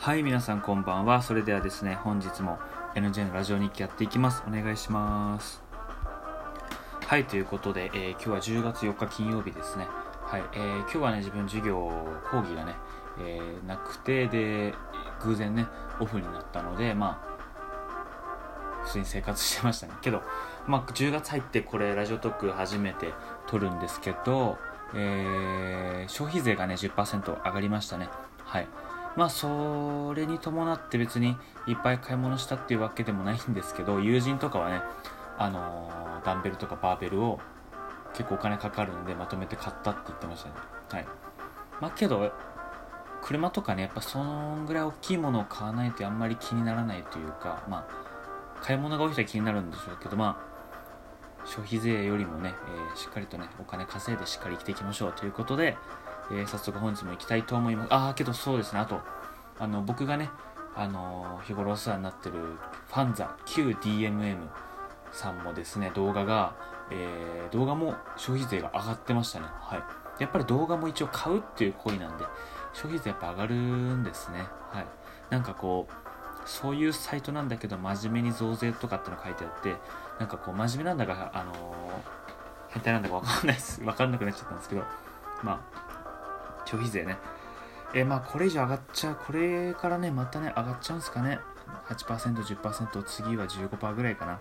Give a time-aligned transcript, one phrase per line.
[0.00, 1.22] はい皆さんこんばんは。
[1.22, 2.58] それではですね本日も
[2.94, 4.44] NJ のラジオ日記やっていきます。
[4.46, 5.60] お願いします。
[7.04, 9.88] はいということで、えー、今日は10月4日金曜日ですね。
[10.22, 11.74] はい、えー、今日はね自分授業
[12.30, 12.76] 講義がね、
[13.20, 14.72] えー、なくてで
[15.20, 15.66] 偶然ね
[15.98, 19.94] オフになったのでまあ普通に生活してましたね。
[20.00, 20.22] けど
[20.68, 23.12] まあ10月入ってこれラジオトーク初めて
[23.48, 24.58] 撮るんですけど
[24.94, 28.08] えー、消費税がね10%上がりましたね。
[28.44, 28.68] はい。
[29.18, 31.36] まあそれに伴って別に
[31.66, 34.80] いっぱい買い物したっていうわけでもないんですけど友人とかはね
[35.36, 37.40] あのー、ダンベルとかバーベルを
[38.14, 40.54] 結構お金かかるんでまとめて買ったって言ってましたね。
[40.90, 41.06] はい。
[41.80, 42.30] まあけど
[43.20, 52.54] 車とかねやっぱそんぐらい大きいものを買わないとあんまり気にならないというかまあ買い物が多い人は気になるんでしょうけどまあ消費税よりもね、
[52.92, 55.76] えー、しっかりとねお金稼いでしっかり生きていきましょうということで、
[56.30, 57.94] えー、早速本日も行きたいと思います。
[57.94, 59.00] ああ、けどそうですね、あと、
[59.58, 60.30] あの、僕がね、
[60.74, 64.36] あのー、日頃お世話になってるファンザ QDMM
[65.12, 66.54] さんもですね、動画が、
[66.90, 69.46] えー、動画も消費税が上がってましたね。
[69.48, 70.22] はい。
[70.22, 72.24] やっぱり動画も一応買うっていう行為なんで、
[72.72, 74.46] 消費税やっぱ上がるんですね。
[74.70, 74.86] はい。
[75.30, 75.92] なんかこう、
[76.48, 79.76] そういうサイトなんだけど、真面目に増税とかっての書いてあって、
[80.18, 81.56] なんかこう、真面目なんだか、あのー、
[82.70, 83.82] 変態なんだかわかんないです。
[83.82, 84.82] わかんなくなっちゃったんですけど、
[85.42, 85.87] まあ、
[86.68, 87.16] 消費税ね。
[87.94, 91.38] えー、まあこれ以上上がっちゃう、これからね、またね、上がっちゃうんですかね。
[91.88, 94.40] 8%、10%、次は15%ぐらいかな。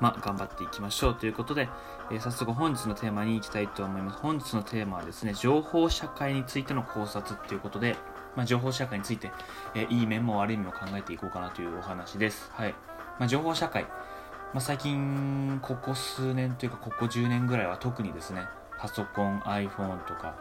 [0.00, 1.68] まあ、頑張っていきましょうということで、
[2.10, 4.18] えー、早速本日のテーマに行きたいと思います。
[4.18, 7.96] 本日のテーマはですね、情報社会についての考察ということで、
[8.36, 9.32] まあ、情報社会について、
[9.74, 12.50] えー、いい面も悪い面を考えていこうかなというお話です。
[12.54, 12.74] はい。
[13.18, 18.46] まあ、情報社会、まあ、最近、ここ数年というか、ここ10年ぐらいは特にですね、
[18.78, 20.36] パソコン iPhone とか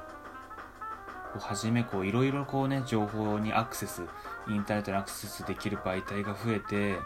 [1.36, 4.04] をはじめこういろいろこうね情報にアクセス
[4.48, 6.98] インターネットにアクセスできる媒体が増えて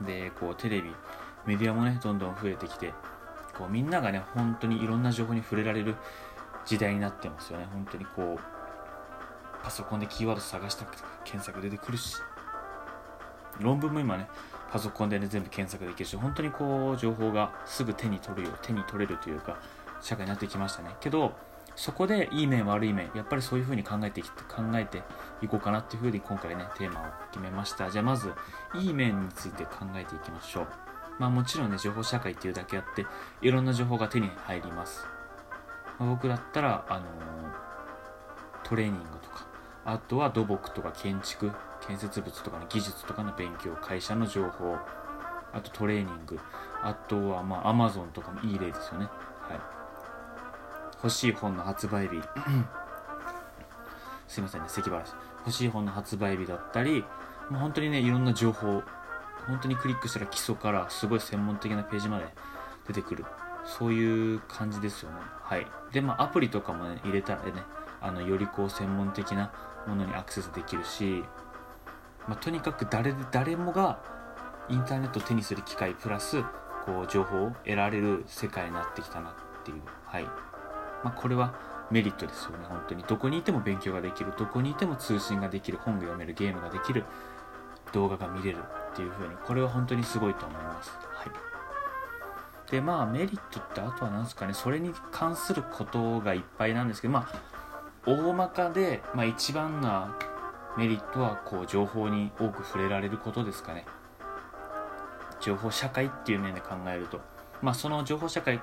[0.00, 0.94] でこうテレビ
[1.46, 2.94] メディアもねどんどん増えてきて
[3.56, 5.96] こうみんながね本当にいろんな情報に触れられる
[6.64, 7.68] 時代になってますよね。
[7.72, 8.40] 本当にこう
[9.62, 12.16] パソコンでキーワード探したくて検索出てくるし。
[13.60, 14.28] 論文も今ね
[14.70, 19.58] パソコンでね全部検索できるし本当にこう情報がすぐ手に取るよ手に取れるというか
[20.00, 20.96] 社会になってきましたね。
[21.00, 21.32] けど
[21.74, 25.02] そこでいい面悪い面やっぱりそういう風に考えてきて考えて
[25.42, 27.90] いこうかなっていう風に今回ねテーマを決めました。
[27.90, 28.32] じゃあまず
[28.74, 30.68] いい面について考えていきましょう。
[31.18, 33.06] まあもちろんね情報社会っていうだけあって
[33.42, 35.06] いろんな情報が手に入ります、
[35.98, 37.04] まあ、僕だったらあのー、
[38.64, 39.46] トレーニングとか
[39.84, 41.52] あとは土木とか建築
[41.86, 44.76] 建設物とかの技術とかの勉強会社の情報
[45.52, 46.38] あとトレーニング
[46.82, 49.06] あとはまあアマゾンとかもいい例ですよね。
[49.06, 49.60] はい。
[50.96, 52.20] 欲しい本の発売日。
[54.28, 55.04] すいませんね咳払い
[55.40, 57.04] 欲しい本の発売日だったり
[57.48, 58.82] もう本当にねいろんな情報
[59.46, 62.26] 本当にクリックしたら基礎からすごい専門的なページまで
[62.86, 63.24] 出てくる。
[63.64, 65.16] そういう感じですよね。
[65.42, 65.66] はい。
[65.92, 67.52] でまあアプリとかもね入れたらね
[68.00, 69.52] あのよりこう専門的な
[69.86, 71.24] ものにアクセスできるし
[72.28, 74.00] まあ、とにかく誰誰もが
[74.68, 76.42] インターネットを手にする機会プラス
[76.84, 80.24] こう情報を得られる世界になってきたなっていう、はい。
[81.04, 81.54] まあ、これは
[81.90, 83.04] メリットですよね本当に。
[83.04, 84.32] どこにいても勉強ができる。
[84.36, 85.78] どこにいても通信ができる。
[85.78, 87.04] 本が読めるゲームができる。
[87.92, 89.34] 動画が見れるっていう風に。
[89.44, 94.54] これは本当にすごいと思います、はい、でまあメリットってあとは何ですかね。
[94.54, 97.56] それに関することがいっぱいなんですけどまあ
[98.04, 100.16] 大まかで、まあ、一番な
[100.76, 103.84] メリットはこう情報に多く触れられることですかね。
[105.40, 107.20] 情報社会っていう面で考えると。
[107.62, 108.60] まあその情報社会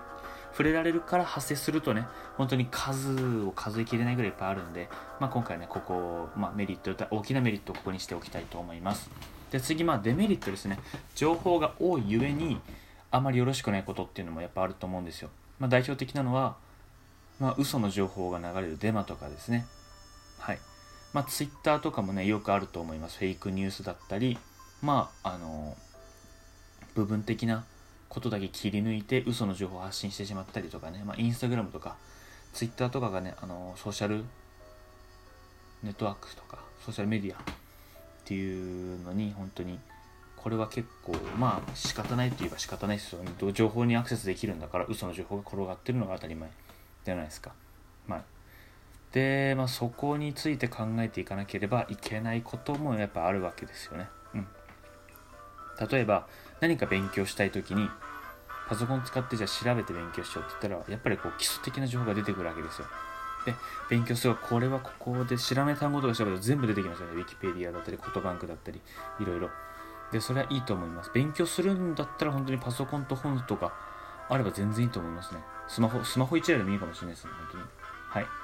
[0.52, 2.06] 触れられるから発生するとね
[2.38, 4.88] 本当に数を数えきれないぐらいいっぱいあるんで、
[5.20, 9.10] まあ、今回ねここ、まあ、メリット大きなメリットをここにしておきたいと思います。
[9.52, 10.80] で次まあデメリットですね。
[11.16, 12.60] 情報が多いゆえに
[13.10, 15.30] あまりよろしくないことっていうのもやっぱあると思うんですよ、
[15.60, 16.56] まあ、代表的なのは、
[17.40, 19.66] まあ、嘘の情報が流れるデマとかですね。
[20.40, 20.60] はい。
[21.14, 23.20] まあ、ツイッターとかもね、よくあると思います。
[23.20, 24.38] フェイクニュースだったり、
[24.82, 25.78] まあ、あの、
[26.96, 27.66] 部分的な
[28.10, 31.96] ことだけ切り抜いて嘘の情報を発信してしまったりとかね、まあ、インスタグラムとか、
[32.54, 34.24] ツイッターとかがね、あの、ソーシャル
[35.84, 37.44] ネットワークとか、ソーシャルメディアっ
[38.26, 39.80] ていうのに、本当に、
[40.38, 43.32] これは結構、まあ、仕方ないといえば仕方ないですよね。
[43.54, 46.50] 情報にアクセスできるんだから、嘘の情報が転がってるのが当たり前
[47.06, 47.52] じゃないですか。
[48.08, 48.22] まあ、
[49.14, 54.10] で、まあ、そこについて考えていかなければいけないこともやっぱあるわけですよね。
[54.34, 54.48] うん。
[55.90, 56.28] 例えば、
[56.60, 57.90] 何か勉強したい時に、
[58.68, 62.88] パソコン使ってじゃあ調べて勉強しようって言ったら、やっぱりこう基礎的な情報が出てくるわけですよ。
[63.46, 63.54] で
[63.90, 68.82] 勉強するこれはここで知らない単語とか調べると全部出てきますよねウィキペディアだったりコトバンクだったり
[69.20, 69.50] いろいろ
[70.12, 73.74] でそれはいいと思います勉強するんだったら本当にパソコンと本とか
[74.30, 77.64] あれば全然いいと思いますねスマホスマホ1台でもいいかもしれないですね本当に
[78.10, 78.43] はい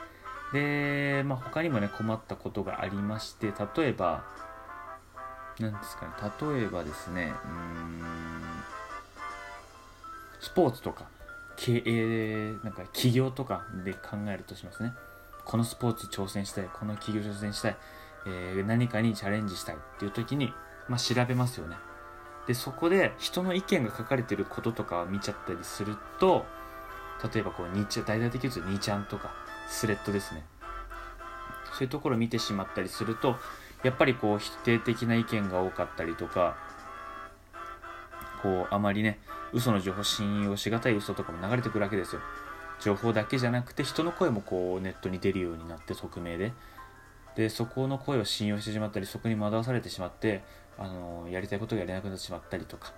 [0.54, 4.24] で、まあ、他にもね困ったことがありまして例えば
[5.60, 6.12] 何ですかね
[6.56, 8.02] 例えばですねうん
[10.40, 11.06] スポーツとか
[11.58, 14.94] 経営なんか企業とかで考えるとしますね。
[15.44, 17.78] このスポーツ挑戦したいこの企業挑戦したい、
[18.28, 20.54] えー、何かにチャレンジしたいっていう時に、
[20.88, 21.76] まあ、調べますよね。
[22.48, 26.46] でそこで人の意見が書かれてることとかを見ちゃったりすると
[27.34, 29.34] 例えばこう大々的に言うと2ちゃんとか
[29.70, 30.44] スレッドですね。
[31.74, 33.38] そういうところを見てしまったりすると
[33.84, 36.58] やっぱりこう否定的な意見が多かったりとか
[38.42, 39.20] こうあまりね
[39.54, 42.22] 嘘の情報信用しがたい嘘とかも流れてくるわけですよ。
[42.82, 46.52] 情報だけじゃなくて人の声もこうネットに出るようになって匿名で。
[47.36, 50.44] でそこの声を信用してしまったりそこに惑わされてしまって
[50.78, 52.92] あのやりたいことがやれなくなってしまったりとか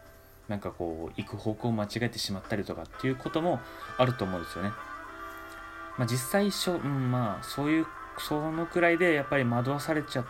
[0.48, 3.60] なんかこう行く方向を間違えてしまったりとかっていうことも
[3.98, 4.72] あると思うんですよね、
[5.98, 10.26] まあ、実際しょ、うん、まあそういうそのくらいでやっぱり惑わされちゃっ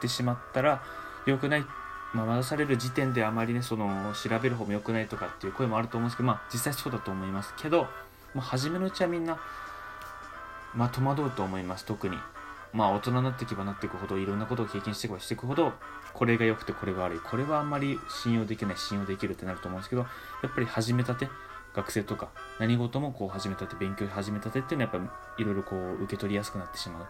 [0.00, 0.82] てしまったら
[1.26, 1.64] 良くない。
[2.14, 7.88] まあ、惑される時点であまりねその調べる方も良くないとかっていう声もあると思うんですけど、まあ、実際そうだと思いますけど、
[8.34, 9.36] まあ、初めのうちはみんな、
[10.76, 11.84] まあ、戸惑うと思います。
[11.84, 12.16] 特に
[12.72, 15.72] まあ大人になっていけばなっていくほどいろんなことを経験していけばしていくほど
[16.12, 17.18] これが良くてこれが悪い。
[17.18, 20.08] これはあんまり信用できない信用できるってなると思うんですけどや
[20.48, 21.28] っぱり始めたて
[21.74, 27.06] 学生とか何事もこう始めたて勉強始めたてっていうのはやっぱいろいろこう受け取りやすくなってしまう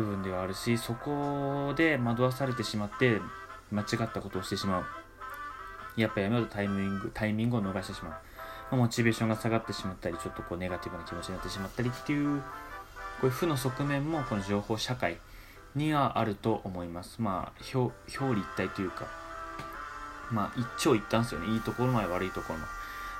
[0.00, 3.20] 部分ではあるしそこで惑わされてしまって
[3.70, 4.84] 間違ったことをしてしまう。
[5.96, 8.12] やっぱやめようとタイミング、タイミングを逃してしまう。
[8.70, 12.44] ま、モチベーションが下がってしまったり、ちょっとこうネガティブな気持ちになってしまったりっていう、こ
[13.24, 15.18] ういう負の側面もこの情報社会
[15.74, 17.20] にはあると思います。
[17.20, 19.06] まあ、表表裏一体というか、
[20.30, 21.52] まあ一長一短ですよね。
[21.52, 22.66] いいところも悪いところも。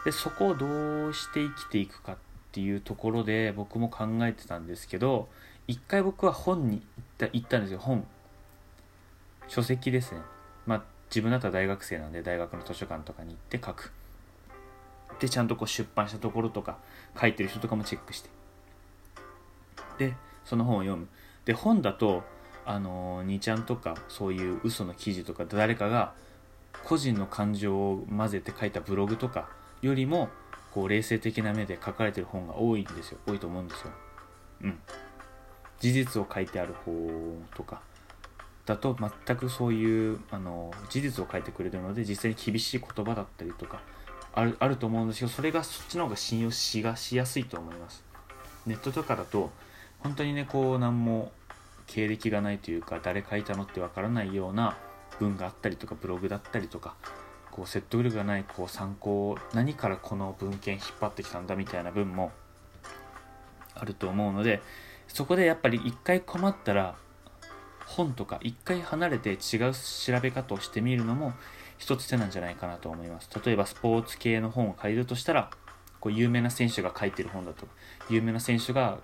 [0.04, 2.16] で、そこをどうして生きていくかっ
[2.52, 5.28] ていうところで僕も考えてたんですけど、
[5.68, 8.06] 一回僕は本に行った行ったんですよ、本。
[9.48, 10.20] 書籍ですね。
[10.66, 10.82] まあ、
[11.12, 13.92] 自分だったら大学生なんで大学の図書館とかに行って書く
[15.20, 16.78] でちゃんとこう出版したところとか
[17.20, 18.30] 書いてる人とかもチェックして
[19.98, 20.14] で
[20.46, 21.08] その本を読む
[21.44, 22.22] で本だと
[22.64, 26.14] あの、2ちゃんとかそういう嘘の記事とか誰かが
[26.84, 29.48] 個人の感情を混ぜて書いたブログとか
[29.82, 30.28] よりも
[30.72, 33.18] こう冷静的な目で書かれてる本が多いんですよ。
[33.26, 33.90] 多いと思うんですよ。
[34.62, 34.78] うん。
[35.80, 36.92] 事実を書いてある方
[37.54, 37.82] とか。
[38.64, 38.96] だと
[39.26, 43.80] 全くそういうあの事実を書いてくれるので実際に厳しい言葉だったりとか
[44.34, 48.04] あるあると思うんですけどそれがそっちの方が信用しがしやすいと思います。
[48.66, 49.50] ネットとかだと
[49.98, 51.32] 本当にねこう何も
[51.86, 54.76] 経歴がないというか誰書いたのってわからないような
[55.18, 56.94] 文があったりとかブログだったりとか
[57.52, 62.32] こう説得力がないこう参考何からこの文献引っ張ってきたんだみたいな文も
[63.74, 64.60] あると思うので
[65.06, 66.96] そこでやっぱり一回困ったら
[67.86, 69.38] 本とか一回離れて違う
[69.72, 71.34] 調べ方をしてみるのも
[71.82, 73.28] 一つ手なんじゃないかなと思います。
[73.44, 75.50] 例えばスポーツ系の本を借りるとしたら、
[75.98, 77.72] こう有名な選手が書いてる本だとか、
[78.08, 79.00] 有名な選手が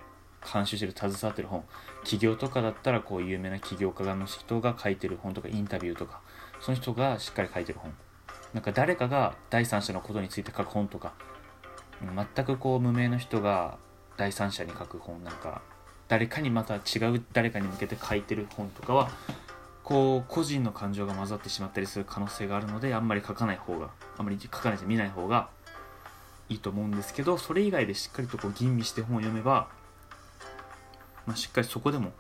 [0.52, 1.64] 監修してる、携わってる本、
[2.02, 6.20] 企業とかだったらこう有名な起業家の人が書いてる本とかインタビューとか、
[6.60, 7.92] その人がしっかり書いてる本。
[8.54, 11.14] なんか誰かが第三者のことについて書く本とか、
[12.34, 13.78] 全くこう無名の人が
[14.16, 15.62] 第三者に書く本なんか。
[16.08, 16.78] 誰かにまた違
[17.14, 19.10] う誰かに向けて書いてる本とかは
[19.84, 25.48] こう個人の感情が混ざってしまったりする可能性があるのであんまり書かない方があんまり書かないで見ない方が
[26.48, 29.68] いいと思うんですけどそれ以外でしっかりとこう吟味して本を読めば、
[31.26, 32.12] まあ、しっかりそこでも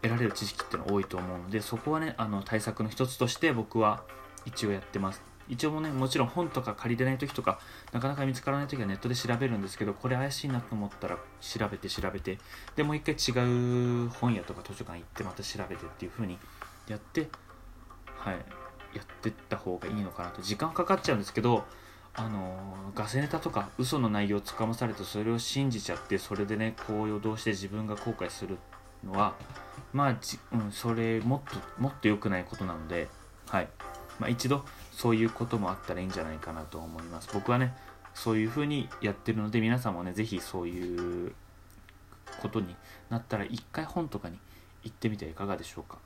[0.00, 4.04] 得られる知識っていうのは多いと思うのでそこはねあの対策の一つとして僕は
[4.46, 5.33] 一応やってます。
[5.48, 7.58] 一応もねもちろん本とか借りれない時とか
[7.92, 12.38] なかなか見つからない時はネットで調べるんですけどこれ怪しいなと思ったら調べて調べて
[12.76, 16.38] でもう一回違う本屋とか図書館行ってまた調べてっていう風に
[16.88, 17.28] やって
[18.16, 18.36] はい
[18.94, 20.40] やってった方がいいのかなと。
[20.40, 21.64] 時間かかっちゃうんですけど
[22.14, 28.56] あのガセネタとか嘘の内容をつかまされてそれを信じちゃってそれでねこう予動して自分が後悔する
[29.04, 29.34] のは
[29.92, 30.16] まあ、
[30.52, 33.08] うん、それもっともっと良くないことなので
[33.48, 33.68] はい。
[34.18, 34.64] まあ、一度
[34.96, 37.28] そういうこともあったらいいんじゃないかなと思います。
[37.34, 37.74] 僕はね
[38.14, 41.34] そういう風にやってるので皆さんもね是非そういう
[42.40, 42.76] ことに
[43.10, 44.38] なったら一回本とかに
[44.84, 45.98] 行ってみてはいかがでしょうか。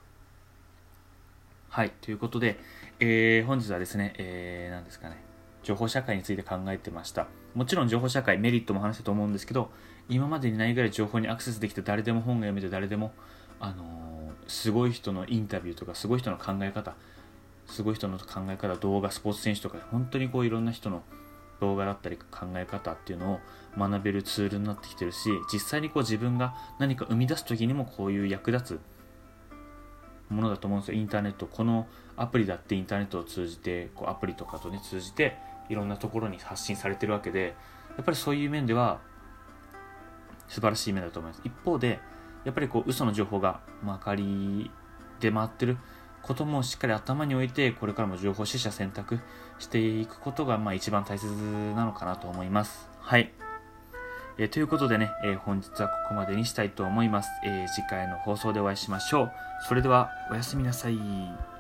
[1.69, 2.59] はいということで、
[2.99, 5.17] えー、本日はですね、えー、何ですかね
[5.63, 7.27] 情報社会について考えてました。
[7.55, 9.71] もちろん情報社会メリットも話したと思うんですけど、
[10.09, 13.13] 今までにないぐらい情報にアクセスできて誰でも本が読めて誰でも、
[13.61, 14.09] あのー
[14.49, 16.95] すごい人のインタビューとかすごい人の考え方
[17.69, 21.03] すごい人の考え方動画スポーツ選手とか本当にこういろんな人の
[21.61, 23.41] 動画だったり考え方っていうのを
[23.77, 28.81] 学べるツールになってきてるし実際にこう自分が何か生み出す時にもこういう役立つ
[30.33, 30.99] ものだと思うんですよ。
[30.99, 35.37] インターネットこのアプリだってインターネットを通じてこうアプリとかとね通じて
[35.69, 37.55] いろんなところに発信されてるわけで
[37.97, 39.01] やっぱりそういう面では
[40.49, 41.43] 素晴らしい面だと思います。
[41.45, 42.01] 一方で
[42.45, 44.71] やっぱりこう嘘の情報がまかり
[45.21, 45.79] で回ってる
[46.29, 49.19] こともしっかり頭に置いてこれからも情報取捨選択
[49.59, 51.27] していくことがまあ一番大切
[51.75, 52.89] なのかなと思います。
[53.01, 53.33] はい。
[54.37, 59.33] えー、ということでね、えー、本日はここまでにしたいと思います、えー、次回の放送でお会いしましょう。
[59.67, 61.58] それではおやすみなさい。